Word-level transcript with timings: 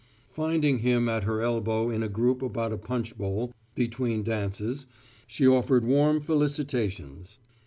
Finding 0.31 0.79
him 0.79 1.07
at 1.07 1.25
her 1.25 1.43
elbow 1.43 1.91
in 1.91 2.01
a 2.01 2.09
group 2.09 2.41
about 2.41 2.73
a 2.73 2.77
punch 2.79 3.15
bowl, 3.19 3.53
between 3.75 4.23
dances, 4.23 4.87
she 5.27 5.47
offered 5.47 5.85
warm 5.85 6.19
felicitations. 6.19 7.37